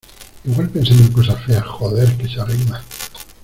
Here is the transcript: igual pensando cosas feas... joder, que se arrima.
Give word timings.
igual 0.45 0.67
pensando 0.69 1.13
cosas 1.13 1.39
feas... 1.45 1.63
joder, 1.63 2.17
que 2.17 2.27
se 2.27 2.39
arrima. 2.41 2.83